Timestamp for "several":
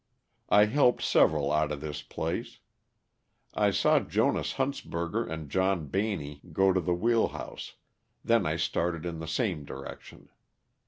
1.03-1.51